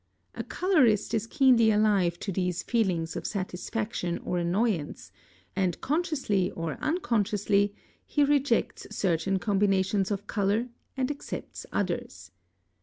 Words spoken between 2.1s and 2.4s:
to